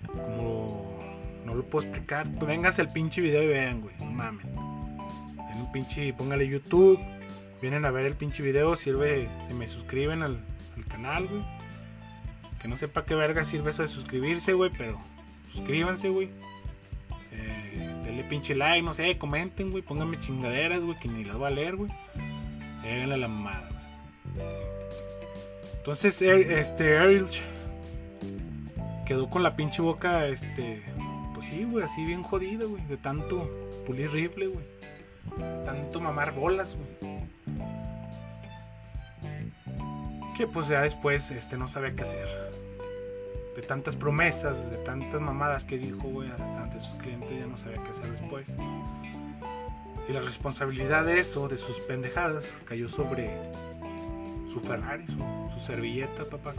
Como. 0.08 1.00
No 1.46 1.56
lo 1.56 1.64
puedo 1.64 1.88
explicar. 1.88 2.28
Vengas 2.46 2.80
el 2.80 2.90
pinche 2.90 3.22
video 3.22 3.44
y 3.44 3.48
vean, 3.48 3.80
güey. 3.80 3.96
No 4.00 4.06
mames. 4.08 4.46
En 4.46 5.62
un 5.62 5.72
pinche. 5.72 6.12
Póngale 6.14 6.46
YouTube. 6.46 7.00
Vienen 7.64 7.86
a 7.86 7.92
ver 7.92 8.06
el 8.06 8.16
pinche 8.16 8.44
video. 8.44 8.76
Sirve. 8.76 9.30
Se 9.48 9.54
me 9.54 9.70
suscriben 9.70 10.22
al, 10.22 10.44
canal, 10.90 11.28
güey. 11.28 11.42
Que 12.62 12.68
no 12.68 12.78
sepa 12.78 13.06
qué 13.06 13.16
verga 13.16 13.46
sirve 13.46 13.72
eso 13.72 13.84
de 13.84 13.88
suscribirse, 13.88 14.52
güey. 14.52 14.70
Pero 14.78 15.00
suscríbanse, 15.54 16.10
güey. 16.10 16.30
Eh, 17.32 18.02
denle 18.04 18.26
pinche 18.26 18.54
like, 18.54 18.82
no 18.82 18.94
sé, 18.94 19.18
comenten, 19.18 19.72
güey. 19.72 19.82
Pónganme 19.82 20.20
chingaderas, 20.20 20.82
güey, 20.82 21.00
que 21.00 21.08
ni 21.08 21.24
las 21.24 21.38
voy 21.38 21.48
a 21.48 21.52
leer, 21.52 21.78
güey. 21.78 21.90
Háganle 22.84 23.16
la 23.16 23.30
mamada, 23.30 23.70
entonces, 25.78 26.22
er, 26.22 26.52
este, 26.52 26.98
Ariel 26.98 27.28
quedó 29.06 29.30
con 29.30 29.42
la 29.42 29.56
pinche 29.56 29.82
boca, 29.82 30.28
este, 30.28 30.84
pues 31.34 31.48
sí, 31.48 31.64
güey, 31.64 31.86
así 31.86 32.06
bien 32.06 32.24
jodida, 32.24 32.66
güey, 32.66 32.86
de 32.88 32.98
tanto 32.98 33.50
pulir 33.86 34.12
rifle, 34.12 34.48
güey. 34.48 34.66
Tanto 35.66 36.02
mamar 36.02 36.34
bolas, 36.34 36.76
güey. 36.76 37.03
Que 40.38 40.48
pues 40.48 40.68
ya 40.68 40.82
después, 40.82 41.30
este, 41.32 41.58
no 41.58 41.68
sabía 41.68 41.94
qué 41.94 42.02
hacer. 42.02 42.28
De 43.56 43.62
tantas 43.62 43.96
promesas, 43.96 44.70
de 44.72 44.78
tantas 44.78 45.22
mamadas 45.22 45.64
que 45.64 45.78
dijo, 45.78 46.22
ante 46.58 46.80
sus 46.80 46.98
clientes, 46.98 47.30
ya 47.40 47.46
no 47.46 47.58
sabía 47.58 47.82
qué 47.84 47.90
hacer 47.90 48.20
después. 48.20 48.48
Y 50.10 50.12
la 50.12 50.22
responsabilidad 50.22 51.06
de 51.06 51.20
eso, 51.20 51.48
de 51.48 51.58
sus 51.58 51.80
pendejadas, 51.82 52.46
cayó 52.66 52.90
sobre 52.90 53.30
su 54.52 54.60
Ferrari, 54.60 55.06
su, 55.08 55.66
servilleta, 55.66 56.26
papás. 56.26 56.56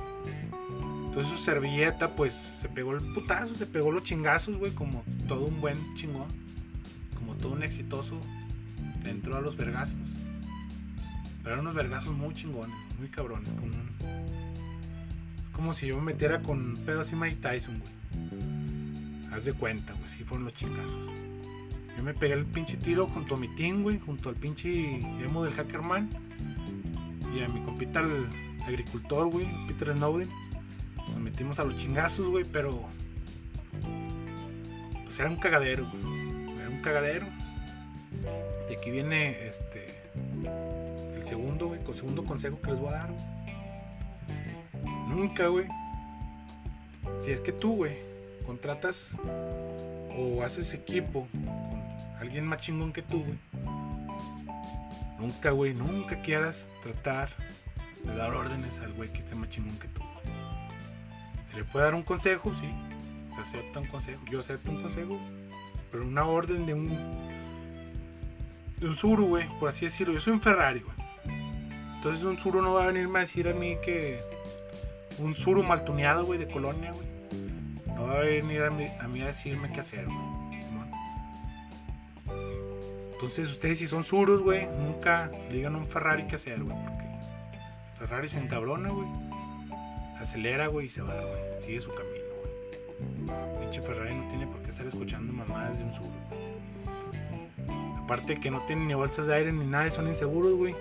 Entonces 1.06 1.32
su 1.32 1.44
servilleta, 1.44 2.08
pues 2.16 2.32
se 2.32 2.68
pegó 2.68 2.92
el 2.92 3.02
putazo, 3.12 3.54
se 3.54 3.66
pegó 3.66 3.92
los 3.92 4.04
chingazos, 4.04 4.56
güey, 4.58 4.72
como 4.72 5.04
todo 5.28 5.44
un 5.44 5.60
buen 5.60 5.76
chingón, 5.96 6.26
como 7.16 7.34
todo 7.34 7.52
un 7.52 7.62
exitoso, 7.62 8.18
entró 9.04 9.36
a 9.36 9.40
los 9.40 9.56
vergazos. 9.56 9.98
Pero 11.44 11.56
eran 11.56 11.60
unos 11.60 11.74
vergazos 11.74 12.12
muy 12.16 12.34
chingones, 12.34 12.74
muy 12.98 13.08
cabrones, 13.08 13.50
como 13.50 13.72
Es 15.44 15.50
como 15.52 15.74
si 15.74 15.86
yo 15.88 15.96
me 15.98 16.12
metiera 16.12 16.40
con 16.40 16.74
pedo 16.86 17.02
así 17.02 17.14
Mike 17.14 17.36
Tyson, 17.36 17.78
güey. 17.78 19.32
Haz 19.32 19.44
de 19.44 19.52
cuenta, 19.52 19.92
güey, 19.92 20.06
si 20.16 20.24
fueron 20.24 20.46
los 20.46 20.54
chingazos. 20.54 21.10
Yo 21.96 22.02
me 22.02 22.14
pegué 22.14 22.32
el 22.32 22.46
pinche 22.46 22.78
tiro 22.78 23.06
junto 23.06 23.34
a 23.34 23.38
mi 23.38 23.48
team, 23.56 23.82
güey, 23.82 24.00
junto 24.00 24.30
al 24.30 24.36
pinche 24.36 24.98
emo 24.98 25.44
del 25.44 25.52
Hackerman 25.52 26.08
y 27.34 27.42
a 27.42 27.48
mi 27.48 27.60
compita 27.60 28.00
el 28.00 28.26
agricultor, 28.66 29.30
güey, 29.30 29.46
Peter 29.68 29.94
Snowden. 29.94 30.28
Nos 31.08 31.20
metimos 31.20 31.58
a 31.58 31.64
los 31.64 31.76
chingazos, 31.78 32.26
güey, 32.26 32.44
pero. 32.44 32.88
Pues 35.04 35.18
era 35.20 35.28
un 35.28 35.36
cagadero, 35.36 35.88
güey. 35.90 36.58
Era 36.58 36.70
un 36.70 36.80
cagadero. 36.80 37.26
Y 38.70 38.74
aquí 38.74 38.90
viene 38.90 39.46
este. 39.46 40.03
Segundo, 41.24 41.68
güey, 41.68 41.80
el 41.80 41.94
segundo 41.94 42.22
consejo 42.24 42.60
que 42.60 42.70
les 42.70 42.80
voy 42.80 42.88
a 42.90 42.96
dar, 42.98 43.10
Nunca, 45.08 45.48
güey. 45.48 45.66
Si 47.20 47.30
es 47.30 47.40
que 47.40 47.52
tú, 47.52 47.76
güey, 47.76 47.96
contratas 48.46 49.12
o 50.16 50.42
haces 50.42 50.74
equipo 50.74 51.26
con 51.30 51.44
alguien 52.20 52.46
más 52.46 52.60
chingón 52.60 52.92
que 52.92 53.02
tú, 53.02 53.22
güey 53.22 53.38
Nunca, 55.18 55.52
güey, 55.52 55.72
nunca 55.72 56.20
quieras 56.20 56.68
tratar 56.82 57.30
de 58.02 58.14
dar 58.14 58.34
órdenes 58.34 58.78
al 58.80 58.92
güey 58.92 59.10
que 59.10 59.20
esté 59.20 59.34
más 59.34 59.48
chingón 59.48 59.78
que 59.78 59.88
tú. 59.88 60.02
Se 61.50 61.56
le 61.56 61.64
puede 61.64 61.86
dar 61.86 61.94
un 61.94 62.02
consejo, 62.02 62.52
sí. 62.60 62.68
Se 63.34 63.40
acepta 63.40 63.80
un 63.80 63.86
consejo. 63.86 64.20
Yo 64.30 64.40
acepto 64.40 64.70
un 64.70 64.82
consejo. 64.82 65.18
Pero 65.90 66.04
una 66.04 66.26
orden 66.26 66.66
de 66.66 66.74
un. 66.74 66.88
De 68.78 68.86
un 68.86 68.96
suru, 68.96 69.28
güey, 69.28 69.48
por 69.58 69.70
así 69.70 69.86
decirlo. 69.86 70.12
Yo 70.12 70.20
soy 70.20 70.34
un 70.34 70.40
Ferrari. 70.42 70.82
Entonces 72.04 72.26
un 72.26 72.38
suru 72.38 72.60
no 72.60 72.74
va 72.74 72.84
a 72.84 72.86
venirme 72.88 73.20
a 73.20 73.22
decir 73.22 73.48
a 73.48 73.54
mí 73.54 73.78
que. 73.82 74.20
Un 75.20 75.34
suru 75.34 75.62
maltuneado, 75.62 76.26
güey, 76.26 76.38
de 76.38 76.46
colonia, 76.46 76.92
güey. 76.92 77.06
No 77.94 78.08
va 78.08 78.16
a 78.16 78.18
venir 78.18 78.62
a 78.62 78.68
mí 78.70 79.22
a, 79.22 79.26
decirme 79.26 79.72
qué 79.72 79.80
hacer, 79.80 80.04
güey. 80.04 80.18
Entonces 83.14 83.50
ustedes 83.50 83.78
si 83.78 83.86
son 83.86 84.04
suros, 84.04 84.42
güey, 84.42 84.66
nunca 84.66 85.30
digan 85.50 85.76
a 85.76 85.78
un 85.78 85.86
Ferrari 85.86 86.26
qué 86.26 86.34
hacer, 86.34 86.62
güey, 86.62 86.76
porque 86.84 87.04
Ferrari 87.98 88.28
se 88.28 88.38
encabrona, 88.38 88.90
güey. 88.90 89.08
Acelera, 90.20 90.66
güey, 90.66 90.88
y 90.88 90.90
se 90.90 91.00
va, 91.00 91.14
güey. 91.14 91.62
Sigue 91.62 91.80
su 91.80 91.88
camino, 91.88 92.24
güey. 92.42 93.60
Pinche 93.60 93.80
Ferrari 93.80 94.14
no 94.14 94.28
tiene 94.28 94.46
por 94.46 94.60
qué 94.60 94.72
estar 94.72 94.86
escuchando 94.86 95.32
mamadas 95.32 95.78
de 95.78 95.84
un 95.84 95.94
suro. 95.94 96.12
Aparte 98.04 98.38
que 98.38 98.50
no 98.50 98.60
tienen 98.66 98.86
ni 98.86 98.94
bolsas 98.94 99.26
de 99.26 99.34
aire 99.34 99.52
ni 99.52 99.66
nada, 99.66 99.90
son 99.90 100.08
inseguros, 100.08 100.54
güey. 100.54 100.74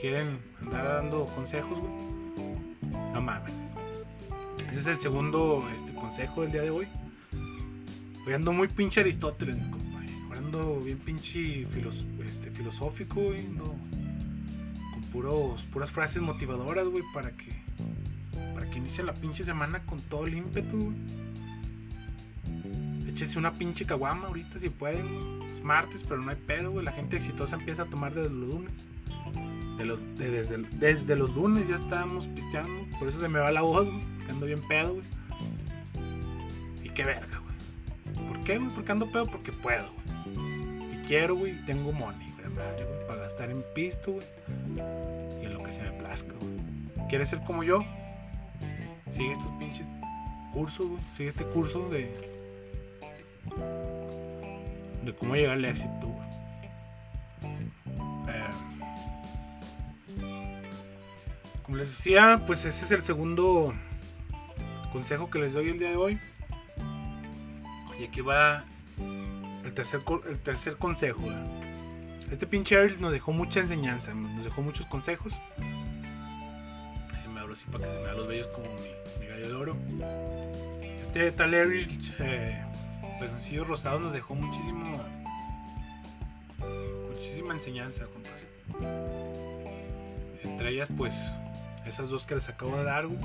Quieren 0.00 0.38
andar 0.62 0.84
dando 0.84 1.24
consejos, 1.26 1.78
güey. 1.78 3.12
No 3.12 3.20
mames. 3.20 3.52
Ese 4.70 4.80
es 4.80 4.86
el 4.86 5.00
segundo 5.00 5.64
este, 5.76 5.94
consejo 5.94 6.42
del 6.42 6.52
día 6.52 6.62
de 6.62 6.70
hoy. 6.70 6.86
Voy 8.24 8.34
ando 8.34 8.52
muy 8.52 8.68
pinche 8.68 9.00
Aristóteles, 9.00 9.56
bien 10.84 10.98
pinche 10.98 11.62
este, 12.24 12.50
filosófico, 12.50 13.20
con 13.20 15.02
puros, 15.12 15.62
puras 15.64 15.90
frases 15.90 16.22
motivadoras, 16.22 16.86
güey, 16.86 17.02
para 17.12 17.30
que, 17.32 17.52
para 18.54 18.68
que 18.70 18.78
inicie 18.78 19.04
la 19.04 19.14
pinche 19.14 19.44
semana 19.44 19.84
con 19.84 20.00
todo 20.00 20.26
el 20.26 20.34
ímpetu, 20.34 20.92
Échese 23.08 23.38
una 23.38 23.52
pinche 23.52 23.84
caguama 23.84 24.28
ahorita 24.28 24.60
si 24.60 24.68
pueden, 24.68 25.04
Es 25.58 25.64
martes, 25.64 26.04
pero 26.08 26.20
no 26.22 26.30
hay 26.30 26.36
pedo. 26.36 26.80
La 26.80 26.92
gente 26.92 27.16
exitosa 27.16 27.56
empieza 27.56 27.82
a 27.82 27.86
tomar 27.86 28.14
desde 28.14 28.30
los 28.30 28.54
lunes. 28.54 28.72
desde, 30.78 31.16
los 31.16 31.34
lunes 31.34 31.68
ya 31.68 31.76
estábamos 31.76 32.26
pisteando. 32.28 32.86
Por 32.98 33.08
eso 33.08 33.20
se 33.20 33.28
me 33.28 33.38
va 33.38 33.50
la 33.50 33.62
voz, 33.62 33.86
güey. 33.86 34.02
Que 34.24 34.32
ando 34.32 34.46
bien 34.46 34.60
pedo. 34.68 34.96
Y 36.82 36.90
qué 36.90 37.04
verga. 37.04 37.42
¿Por 38.26 38.40
qué? 38.44 38.60
Porque 38.74 38.92
ando 38.92 39.10
pedo 39.10 39.26
porque 39.26 39.52
puedo, 39.52 39.88
quiero, 41.06 41.36
güey, 41.36 41.54
tengo 41.66 41.92
money, 41.92 42.32
para 43.06 43.20
gastar 43.20 43.50
en 43.50 43.62
pisto, 43.74 44.18
y 44.74 45.44
en 45.44 45.54
lo 45.54 45.62
que 45.62 45.72
se 45.72 45.82
me 45.82 45.92
plazca. 45.92 46.34
¿Quieres 47.08 47.28
ser 47.30 47.40
como 47.40 47.62
yo? 47.62 47.80
Sigue 49.12 49.32
estos 49.32 49.50
pinches 49.58 49.86
cursos, 50.52 50.86
sigue 51.16 51.30
este 51.30 51.44
curso 51.44 51.88
de 51.88 52.10
de 55.02 55.14
cómo 55.14 55.34
llegar 55.34 55.52
al 55.52 55.64
éxito. 55.64 56.14
Eh, 58.28 58.50
como 61.62 61.78
les 61.78 61.90
decía, 61.90 62.42
pues 62.46 62.64
ese 62.64 62.84
es 62.84 62.90
el 62.90 63.02
segundo 63.02 63.74
consejo 64.92 65.30
que 65.30 65.38
les 65.38 65.54
doy 65.54 65.68
el 65.70 65.78
día 65.78 65.90
de 65.90 65.96
hoy. 65.96 66.20
Y 67.98 68.04
aquí 68.04 68.20
va 68.20 68.64
el 69.64 69.74
tercer, 69.74 70.00
el 70.28 70.38
tercer 70.38 70.76
consejo. 70.76 71.22
Este 72.30 72.46
pinche 72.46 72.76
nos 73.00 73.12
dejó 73.12 73.32
mucha 73.32 73.60
enseñanza, 73.60 74.14
nos 74.14 74.44
dejó 74.44 74.62
muchos 74.62 74.86
consejos. 74.86 75.32
Me 77.32 77.40
abro 77.40 77.54
así 77.54 77.64
para 77.66 77.84
que 77.84 77.90
se 77.90 77.96
me 77.96 78.02
vean 78.02 78.16
los 78.16 78.28
bellos 78.28 78.46
como 78.48 78.66
mi, 79.20 79.26
gallo 79.26 79.48
de 79.48 79.54
oro. 79.54 79.76
Este 80.82 81.32
tal 81.32 81.54
Earl, 81.54 81.86
eh, 82.18 82.64
pezoncillos 83.18 83.66
rosados, 83.66 84.00
nos 84.00 84.12
dejó 84.12 84.34
muchísimo. 84.34 84.96
Muchísima 87.08 87.54
enseñanza, 87.54 88.04
compas. 88.06 88.46
Entre 90.42 90.70
ellas, 90.70 90.88
pues, 90.96 91.14
esas 91.86 92.10
dos 92.10 92.26
que 92.26 92.34
les 92.34 92.48
acabo 92.48 92.76
de 92.76 92.84
dar, 92.84 93.06
güey. 93.06 93.20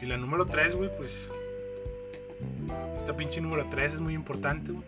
Y 0.00 0.06
la 0.06 0.16
número 0.16 0.46
3, 0.46 0.74
güey, 0.74 0.90
pues. 0.96 1.30
Esta 2.98 3.16
pinche 3.16 3.40
número 3.40 3.66
3 3.70 3.94
es 3.94 4.00
muy 4.00 4.14
importante, 4.14 4.72
güey. 4.72 4.84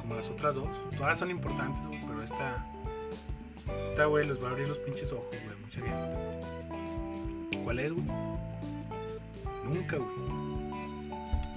Como 0.00 0.14
las 0.14 0.28
otras 0.28 0.54
dos. 0.54 0.68
Todas 0.96 1.18
son 1.18 1.30
importantes, 1.30 1.80
güey, 1.86 2.00
pero 2.06 2.22
esta. 2.22 2.66
Esta, 3.90 4.04
güey, 4.06 4.26
les 4.26 4.42
va 4.42 4.48
a 4.48 4.50
abrir 4.52 4.68
los 4.68 4.78
pinches 4.78 5.10
ojos, 5.12 5.28
güey, 5.30 5.56
mucha 5.58 5.80
gente. 5.80 7.58
¿Cuál 7.62 7.78
es, 7.78 7.92
güey? 7.92 8.06
Nunca, 9.64 9.96
güey. 9.96 10.10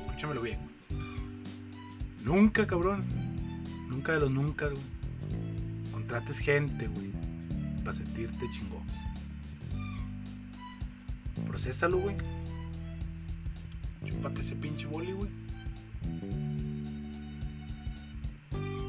Escúchamelo 0.06 0.42
bien. 0.42 0.67
Nunca, 2.24 2.68
cabrón. 2.68 3.04
Nunca 3.88 4.14
de 4.14 4.20
los 4.20 4.32
nunca, 4.32 4.68
güey. 4.68 4.82
Contrates 5.92 6.40
gente, 6.40 6.88
güey. 6.88 7.12
Para 7.84 7.94
sentirte 7.94 8.46
chingón. 8.54 8.84
Procésalo, 11.48 12.00
güey. 12.00 12.16
Chúpate 14.06 14.42
ese 14.42 14.56
pinche 14.56 14.86
boli, 14.88 15.12
güey. 15.14 15.30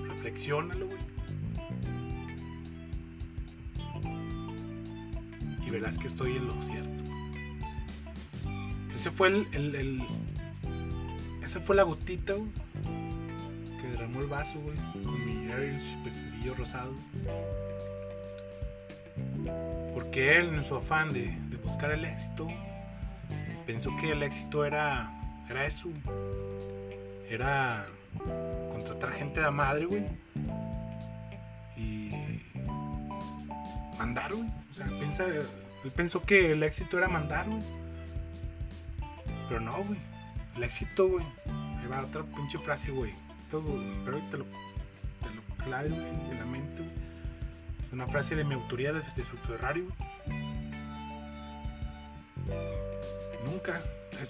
Reflexiónalo, 0.08 0.86
güey. 0.86 0.98
Y 5.66 5.70
verás 5.70 5.98
que 5.98 6.06
estoy 6.06 6.36
en 6.36 6.46
lo 6.46 6.62
cierto. 6.62 7.04
Ese 8.94 9.10
fue 9.10 9.28
el, 9.28 9.46
el, 9.52 9.74
el 9.74 10.02
esa 11.42 11.60
fue 11.60 11.76
la 11.76 11.82
gotita, 11.82 12.34
güey. 12.34 12.50
Derramó 14.08 14.20
el 14.20 14.26
vaso, 14.26 14.60
güey. 14.60 14.76
Con 15.04 15.26
mi 15.26 15.48
pececillo 16.04 16.54
rosado. 16.54 16.94
Porque 19.94 20.38
él, 20.38 20.54
en 20.54 20.64
su 20.64 20.76
afán 20.76 21.12
de, 21.12 21.36
buscar 21.62 21.90
el 21.90 22.04
éxito, 22.04 22.48
pensó 23.66 23.90
que 24.00 24.12
el 24.12 24.22
éxito 24.22 24.64
era, 24.64 25.12
era 25.50 25.66
eso. 25.66 25.88
Era 27.28 27.86
contratar 28.72 29.12
gente 29.12 29.40
de 29.40 29.50
madre, 29.50 29.84
güey. 29.84 30.06
Y 31.76 32.10
mandar, 33.98 34.32
güey. 34.32 34.48
O 34.70 34.74
sea, 34.74 34.86
piensa, 34.86 35.26
él 35.26 35.90
pensó 35.94 36.22
que 36.22 36.52
el 36.52 36.62
éxito 36.62 36.96
era 36.98 37.08
mandar, 37.08 37.46
güey. 37.46 37.62
Pero 39.48 39.60
no, 39.60 39.82
güey. 39.84 39.98
El 40.56 40.64
éxito, 40.64 41.08
güey. 41.08 41.24
Ahí 41.78 41.86
va 41.88 42.00
otra 42.00 42.22
pinche 42.22 42.58
frase, 42.58 42.90
güey. 42.90 43.27
Espero 43.48 44.18
que 44.18 44.30
te 44.30 44.36
lo, 44.36 44.44
te 44.44 45.30
lo 45.34 45.64
clave, 45.64 45.88
güey, 45.88 46.30
en 46.30 46.38
la 46.38 46.44
mente. 46.44 46.82
Una 47.90 48.06
frase 48.06 48.36
de 48.36 48.44
mi 48.44 48.52
autoría 48.52 48.92
desde 48.92 49.24
su 49.24 49.38
Ferrari. 49.38 49.88
Nunca. 53.46 53.80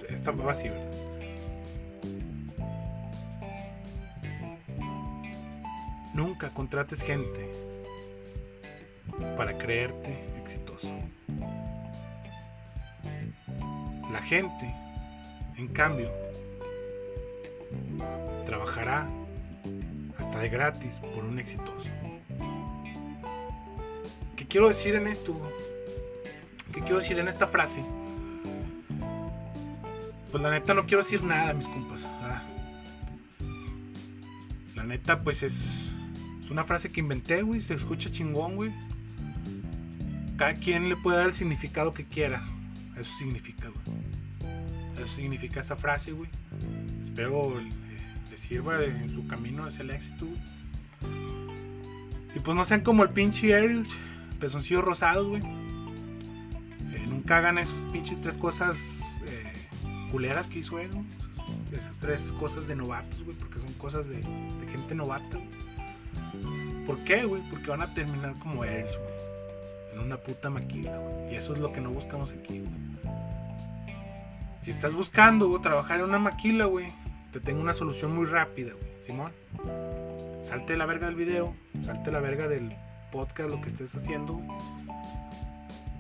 Esta 0.09 0.31
va 0.31 0.53
así, 0.53 0.69
¿verdad? 0.69 0.93
Nunca 6.15 6.51
contrates 6.51 7.03
gente 7.03 7.51
para 9.37 9.59
creerte 9.59 10.27
exitoso. 10.45 10.97
La 14.13 14.23
gente, 14.23 14.73
en 15.57 15.69
cambio, 15.69 16.11
hasta 18.87 20.39
de 20.39 20.49
gratis 20.49 20.95
por 21.15 21.25
un 21.25 21.39
exitoso. 21.39 21.91
¿Qué 24.37 24.47
quiero 24.47 24.69
decir 24.69 24.95
en 24.95 25.09
esto? 25.09 25.35
¿Qué 26.73 26.81
quiero 26.81 26.99
decir 26.99 27.19
en 27.19 27.27
esta 27.27 27.49
frase? 27.49 27.83
Pues 30.31 30.43
la 30.43 30.51
neta 30.51 30.75
no 30.75 30.87
quiero 30.87 31.03
decir 31.03 31.23
nada, 31.25 31.53
mis 31.55 31.67
compas. 31.67 32.07
La 34.77 34.85
neta, 34.85 35.23
pues 35.23 35.43
es, 35.43 35.91
una 36.51 36.63
frase 36.65 36.91
que 36.91 37.01
inventé, 37.01 37.43
güey. 37.43 37.61
Se 37.61 37.75
escucha 37.75 38.11
chingón, 38.11 38.55
güey. 38.55 38.71
Cada 40.37 40.55
quien 40.55 40.89
le 40.89 40.97
puede 40.97 41.19
dar 41.19 41.27
el 41.27 41.35
significado 41.35 41.93
que 41.93 42.05
quiera. 42.05 42.43
Eso 42.97 43.13
significa, 43.19 43.69
güey. 43.69 43.99
Eso 45.03 45.17
significa 45.17 45.61
esa 45.61 45.75
frase, 45.75 46.13
güey. 46.13 46.31
Espero 47.03 47.61
sirva 48.49 48.83
en 48.83 49.11
su 49.11 49.27
camino 49.27 49.65
hacia 49.65 49.83
el 49.83 49.91
éxito, 49.91 50.27
güey. 50.27 50.39
Y 52.35 52.41
pues 52.41 52.57
no 52.57 52.65
sean 52.65 52.83
como 52.83 53.03
el 53.03 53.11
pinche 53.11 53.55
Ariel, 53.55 53.87
pezoncillo 54.41 54.83
rosado, 54.83 55.29
güey. 55.29 55.43
Eh, 55.43 57.07
nunca 57.09 57.39
hagan 57.39 57.59
esos 57.59 57.81
pinches 57.93 58.21
tres 58.21 58.37
cosas 58.39 58.99
culeras 60.11 60.47
que 60.47 60.61
hizo 60.61 60.79
él, 60.79 60.91
Esas 61.73 61.97
tres 61.99 62.33
cosas 62.39 62.67
de 62.67 62.77
novatos, 62.77 63.23
güey, 63.25 63.37
porque 63.37 63.59
son 63.59 63.73
cosas 63.75 64.09
de, 64.09 64.23
gente 64.71 64.95
novata, 64.95 65.39
¿Por 66.87 66.99
qué, 67.05 67.25
güey? 67.25 67.43
Porque 67.51 67.69
van 67.69 67.83
a 67.83 67.93
terminar 67.93 68.35
como 68.39 68.65
él, 68.65 68.87
güey. 68.87 69.93
En 69.93 70.07
una 70.07 70.17
puta 70.17 70.49
maquila, 70.49 70.97
güey. 70.97 71.35
Y 71.35 71.37
eso 71.37 71.53
es 71.53 71.59
lo 71.59 71.71
que 71.71 71.83
no 71.83 71.91
buscamos 71.91 72.33
aquí, 72.33 72.61
güey. 72.61 72.73
Si 74.63 74.71
estás 74.71 74.95
buscando, 74.95 75.49
güey, 75.49 75.61
trabajar 75.61 75.99
en 75.99 76.07
una 76.07 76.19
maquila, 76.19 76.65
güey, 76.65 76.87
te 77.33 77.41
tengo 77.41 77.61
una 77.61 77.75
solución 77.75 78.15
muy 78.15 78.27
rápida, 78.27 78.73
güey. 78.73 78.89
Simón, 79.05 79.33
salte 80.45 80.77
la 80.77 80.87
verga 80.87 81.07
del 81.07 81.17
video, 81.17 81.55
salte 81.85 82.11
la 82.11 82.21
verga 82.21 82.49
del 82.49 82.75
podcast, 83.11 83.51
lo 83.51 83.61
que 83.61 83.69
estés 83.69 83.95
haciendo. 83.95 84.41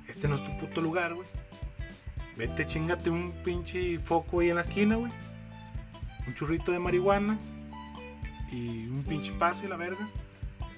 Este 0.08 0.28
no 0.28 0.36
es 0.36 0.44
tu 0.44 0.58
puto 0.58 0.80
lugar, 0.80 1.14
güey. 1.14 1.26
Vete, 2.36 2.66
chingate 2.66 3.10
un 3.10 3.32
pinche 3.44 3.98
foco 3.98 4.40
ahí 4.40 4.50
en 4.50 4.56
la 4.56 4.62
esquina, 4.62 4.96
güey. 4.96 5.12
Un 6.26 6.34
churrito 6.34 6.72
de 6.72 6.78
marihuana. 6.78 7.38
Y 8.50 8.86
un 8.86 9.04
pinche 9.04 9.32
pase, 9.32 9.68
la 9.68 9.76
verga. 9.76 10.08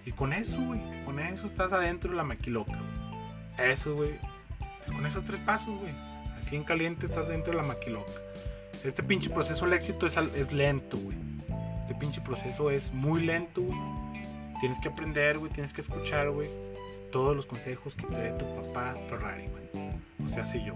Y 0.07 0.13
con 0.13 0.33
eso, 0.33 0.61
güey. 0.61 0.81
Con 1.05 1.21
eso 1.21 1.47
estás 1.47 1.73
adentro 1.73 2.11
de 2.11 2.17
la 2.17 2.25
maquiloca. 2.25 2.79
Eso, 3.59 3.95
güey. 3.95 4.19
Con 4.87 5.07
esos 5.07 5.25
tres 5.25 5.41
pasos, 5.41 5.79
güey. 5.79 5.93
Así 6.39 6.57
en 6.57 6.65
caliente 6.65 7.07
estás 7.07 7.29
dentro 7.29 7.53
de 7.53 7.59
la 7.59 7.65
maquiloca. 7.67 8.13
Este 8.85 9.03
pinche 9.03 9.29
proceso 9.29 9.67
al 9.67 9.75
éxito 9.75 10.07
es, 10.07 10.53
lento, 10.53 10.97
güey. 10.99 11.17
Este 11.83 11.95
pinche 11.95 12.21
proceso 12.21 12.71
es 12.71 12.93
muy 12.95 13.23
lento, 13.23 13.63
güey. 13.63 13.79
Tienes 14.61 14.79
que 14.81 14.89
aprender, 14.89 15.39
güey. 15.39 15.53
Tienes 15.53 15.75
que 15.75 15.83
escuchar, 15.83 16.31
güey. 16.31 16.49
Todos 17.13 17.37
los 17.37 17.45
consejos 17.45 17.95
que 17.95 18.07
te 18.07 18.15
dé 18.15 18.31
tu 18.33 18.47
papá 18.63 18.95
Ferrari, 19.09 19.47
güey. 19.49 19.91
O 20.25 20.29
sea, 20.29 20.47
si 20.47 20.65
yo 20.65 20.75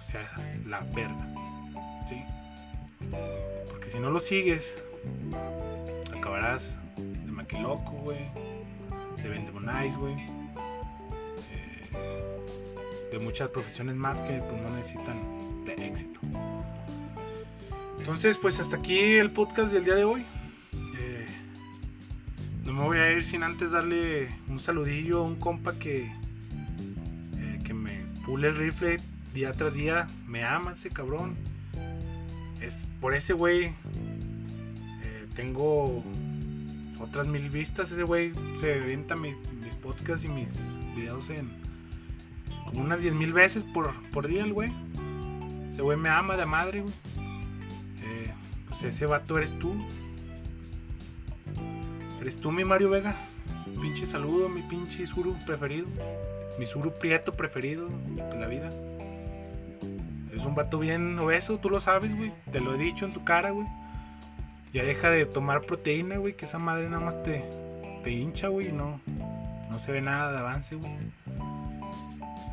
sea 0.00 0.28
la 0.66 0.80
verga. 0.80 1.26
¿Sí? 2.08 2.24
Porque 3.70 3.90
si 3.90 3.98
no 3.98 4.10
lo 4.10 4.20
sigues, 4.20 4.68
acabarás 6.16 6.74
de 6.96 7.30
maquiloco, 7.30 7.92
güey. 8.04 8.18
De 9.22 9.28
vendemonize, 9.28 9.96
güey. 9.96 10.14
Eh, 11.52 13.10
de 13.12 13.18
muchas 13.20 13.48
profesiones 13.50 13.94
más 13.94 14.20
que 14.22 14.38
pues, 14.38 14.62
no 14.62 14.76
necesitan 14.76 15.64
de 15.64 15.86
éxito. 15.86 16.20
Entonces, 18.02 18.36
pues 18.36 18.58
hasta 18.58 18.78
aquí 18.78 18.98
el 18.98 19.30
podcast 19.30 19.72
del 19.72 19.84
día 19.84 19.94
de 19.94 20.02
hoy. 20.02 20.26
Eh, 20.98 21.24
no 22.64 22.72
me 22.72 22.82
voy 22.82 22.98
a 22.98 23.12
ir 23.12 23.24
sin 23.24 23.44
antes 23.44 23.70
darle 23.70 24.28
un 24.48 24.58
saludillo 24.58 25.20
a 25.20 25.22
un 25.22 25.36
compa 25.36 25.78
que, 25.78 26.06
eh, 27.38 27.58
que 27.64 27.72
me 27.72 28.04
pule 28.26 28.48
el 28.48 28.56
rifle 28.56 28.96
día 29.32 29.52
tras 29.52 29.74
día 29.74 30.08
me 30.26 30.42
ama 30.42 30.72
ese 30.72 30.90
cabrón. 30.90 31.36
Es 32.60 32.88
por 33.00 33.14
ese 33.14 33.34
güey. 33.34 33.66
Eh, 33.66 35.28
tengo 35.36 36.02
otras 36.98 37.28
mil 37.28 37.50
vistas. 37.50 37.92
Ese 37.92 38.02
güey 38.02 38.32
se 38.60 38.80
venta 38.80 39.14
mis, 39.14 39.36
podcasts 39.80 40.24
y 40.24 40.28
mis 40.28 40.48
videos 40.96 41.30
en 41.30 41.48
como 42.64 42.82
unas 42.82 43.00
diez 43.00 43.14
mil 43.14 43.32
veces 43.32 43.62
por, 43.62 43.94
por 44.10 44.26
día 44.26 44.42
el 44.42 44.52
güey. 44.52 44.72
Ese 45.72 45.82
güey 45.82 45.96
me 45.96 46.08
ama 46.08 46.36
de 46.36 46.46
madre, 46.46 46.80
güey. 46.80 46.92
Pues 48.82 48.96
ese 48.96 49.06
vato 49.06 49.38
eres 49.38 49.56
tú. 49.60 49.74
Eres 52.20 52.36
tú 52.38 52.50
mi 52.50 52.64
Mario 52.64 52.90
Vega. 52.90 53.14
Pinche 53.80 54.06
saludo, 54.06 54.48
mi 54.48 54.62
pinche 54.62 55.06
suru 55.06 55.36
preferido. 55.46 55.86
Mi 56.58 56.66
suru 56.66 56.92
prieto 56.98 57.32
preferido 57.32 57.88
de 57.88 58.36
la 58.36 58.48
vida. 58.48 58.70
Es 60.34 60.44
un 60.44 60.56
vato 60.56 60.80
bien 60.80 61.16
obeso, 61.20 61.58
tú 61.58 61.70
lo 61.70 61.78
sabes, 61.78 62.14
güey. 62.16 62.32
Te 62.50 62.60
lo 62.60 62.74
he 62.74 62.78
dicho 62.78 63.04
en 63.04 63.12
tu 63.12 63.22
cara, 63.22 63.50
güey. 63.50 63.68
Ya 64.72 64.82
deja 64.82 65.10
de 65.10 65.26
tomar 65.26 65.62
proteína, 65.62 66.16
güey, 66.16 66.36
que 66.36 66.46
esa 66.46 66.58
madre 66.58 66.88
nada 66.88 67.04
más 67.04 67.22
te, 67.22 67.48
te 68.02 68.10
hincha, 68.10 68.48
güey, 68.48 68.72
no, 68.72 69.00
no 69.70 69.78
se 69.78 69.92
ve 69.92 70.00
nada 70.00 70.32
de 70.32 70.38
avance, 70.38 70.74
güey. 70.74 70.92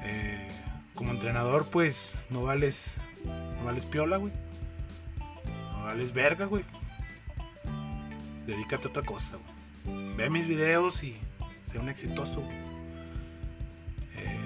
Eh, 0.03 0.47
como 0.93 1.11
entrenador, 1.11 1.65
pues, 1.71 2.13
no 2.29 2.43
vales, 2.43 2.93
no 3.25 3.65
vales 3.65 3.85
piola, 3.85 4.17
güey. 4.17 4.31
Vales 5.89 6.13
verga, 6.13 6.45
güey. 6.45 6.63
Dedícate 8.45 8.87
a 8.87 8.91
otra 8.91 9.01
cosa, 9.01 9.37
güey. 9.37 10.15
Ve 10.17 10.29
mis 10.29 10.47
videos 10.47 11.03
y 11.03 11.17
sé 11.65 11.79
un 11.79 11.89
exitoso. 11.89 12.43
Eh, 14.15 14.37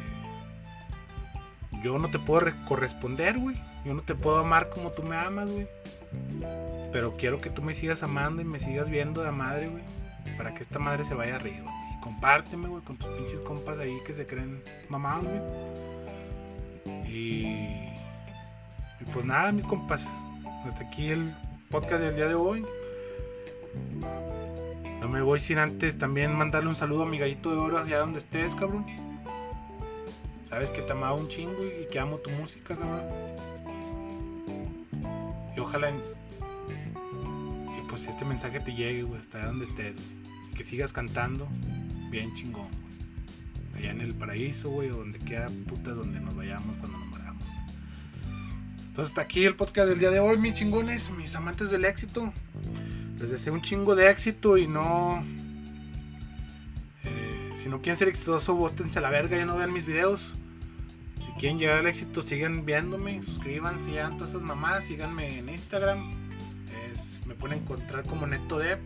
yo 1.83 1.97
no 1.99 2.09
te 2.09 2.17
puedo 2.19 2.39
re- 2.39 2.53
corresponder, 2.65 3.37
güey. 3.37 3.57
Yo 3.83 3.93
no 3.93 4.03
te 4.03 4.15
puedo 4.15 4.37
amar 4.37 4.69
como 4.69 4.91
tú 4.91 5.03
me 5.03 5.17
amas, 5.17 5.49
güey. 5.49 5.67
Pero 6.93 7.17
quiero 7.17 7.41
que 7.41 7.49
tú 7.49 7.61
me 7.61 7.73
sigas 7.73 8.03
amando 8.03 8.41
y 8.41 8.45
me 8.45 8.59
sigas 8.59 8.89
viendo 8.89 9.21
de 9.21 9.31
madre, 9.31 9.67
güey. 9.67 9.83
Para 10.37 10.53
que 10.53 10.63
esta 10.63 10.79
madre 10.79 11.03
se 11.03 11.13
vaya 11.13 11.35
arriba. 11.35 11.69
Y 11.93 11.99
compárteme, 11.99 12.69
güey, 12.69 12.81
con 12.85 12.95
tus 12.95 13.09
pinches 13.17 13.41
compas 13.41 13.77
ahí 13.79 13.97
que 14.07 14.13
se 14.13 14.25
creen 14.25 14.63
mamados, 14.87 15.25
güey. 15.25 15.41
Y 17.05 17.89
pues 19.11 19.25
nada, 19.25 19.51
mis 19.51 19.65
compas. 19.65 20.01
Hasta 20.65 20.85
aquí 20.85 21.09
el 21.09 21.29
podcast 21.69 22.01
del 22.01 22.15
día 22.15 22.27
de 22.27 22.35
hoy. 22.35 22.65
No 25.01 25.09
me 25.09 25.21
voy 25.21 25.41
sin 25.41 25.57
antes 25.57 25.97
también 25.97 26.33
mandarle 26.33 26.69
un 26.69 26.75
saludo 26.75 27.03
a 27.03 27.05
mi 27.05 27.17
gallito 27.17 27.51
de 27.51 27.57
oro 27.57 27.79
allá 27.79 27.99
donde 27.99 28.19
estés, 28.19 28.55
cabrón. 28.55 28.85
Sabes 30.47 30.71
que 30.71 30.81
te 30.81 30.91
amaba 30.93 31.15
un 31.15 31.27
chingo 31.27 31.57
y 31.65 31.91
que 31.91 31.99
amo 31.99 32.17
tu 32.17 32.29
música, 32.31 32.77
cabrón. 32.77 33.03
Y 35.57 35.59
ojalá 35.59 35.91
y 35.91 37.89
pues 37.89 38.07
este 38.07 38.23
mensaje 38.23 38.61
te 38.61 38.73
llegue, 38.73 39.03
güey, 39.03 39.19
hasta 39.19 39.45
donde 39.45 39.65
estés. 39.65 39.95
güey. 39.95 40.07
Y 40.51 40.55
que 40.55 40.63
sigas 40.63 40.93
cantando 40.93 41.45
bien 42.09 42.33
chingón. 42.35 42.69
Allá 43.75 43.91
en 43.91 43.99
el 43.99 44.15
paraíso, 44.15 44.69
güey, 44.69 44.89
o 44.91 44.95
donde 44.95 45.19
quiera, 45.19 45.47
puta, 45.67 45.91
donde 45.91 46.21
nos 46.21 46.33
vayamos 46.35 46.77
cuando. 46.77 47.02
Entonces 48.93 49.13
hasta 49.13 49.21
aquí 49.23 49.43
el 49.43 49.55
podcast 49.55 49.89
del 49.89 49.97
día 49.97 50.11
de 50.11 50.19
hoy, 50.19 50.37
mis 50.37 50.53
chingones, 50.53 51.09
mis 51.09 51.33
amantes 51.33 51.71
del 51.71 51.83
éxito. 51.83 52.31
Les 53.19 53.31
deseo 53.31 53.51
un 53.51 53.63
chingo 53.63 53.95
de 53.95 54.11
éxito 54.11 54.55
y 54.55 54.67
no... 54.67 55.25
eh, 57.03 57.53
si 57.55 57.69
no 57.69 57.81
quieren 57.81 57.97
ser 57.97 58.07
exitosos, 58.07 58.55
bótense 58.55 58.99
a 58.99 59.01
la 59.01 59.09
verga, 59.09 59.35
ya 59.35 59.47
no 59.47 59.57
vean 59.57 59.73
mis 59.73 59.87
videos. 59.87 60.31
Si 61.25 61.31
quieren 61.39 61.57
llegar 61.57 61.79
al 61.79 61.87
éxito, 61.87 62.21
sigan 62.21 62.67
viéndome, 62.67 63.23
suscríbanse, 63.23 63.93
ya 63.93 64.11
todas 64.11 64.29
esas 64.29 64.43
mamadas, 64.43 64.85
síganme 64.85 65.39
en 65.39 65.49
Instagram. 65.49 65.97
Es, 66.93 67.19
me 67.25 67.33
pueden 67.33 67.63
encontrar 67.63 68.03
como 68.03 68.27
NetoDev. 68.27 68.77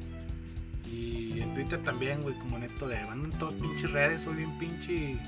Y 0.89 1.41
en 1.41 1.53
Twitter 1.53 1.83
también, 1.83 2.21
güey, 2.21 2.33
como 2.35 2.57
NetoDev. 2.57 3.09
Ando 3.09 3.25
en 3.25 3.37
todas 3.37 3.55
pinches 3.55 3.91
redes, 3.91 4.21
soy 4.21 4.35
bien 4.35 4.57
pinche 4.57 5.19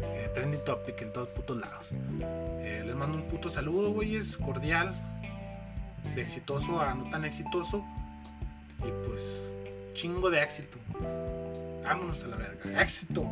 eh, 0.00 0.30
trending 0.34 0.64
topic 0.64 1.00
en 1.02 1.12
todos 1.12 1.28
putos 1.28 1.58
lados. 1.58 1.88
Eh, 2.60 2.82
les 2.84 2.94
mando 2.94 3.18
un 3.18 3.24
puto 3.24 3.48
saludo, 3.50 3.92
güey, 3.92 4.16
es 4.16 4.36
cordial. 4.36 4.92
Exitoso 6.16 6.80
a 6.80 6.94
no 6.94 7.10
tan 7.10 7.24
exitoso. 7.24 7.84
Y 8.78 9.06
pues, 9.06 9.42
chingo 9.94 10.30
de 10.30 10.42
éxito. 10.42 10.78
Vámonos 11.82 12.22
a 12.24 12.26
la 12.28 12.36
verga. 12.36 12.82
Éxito. 12.82 13.26